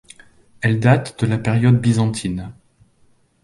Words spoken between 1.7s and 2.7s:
byzantine.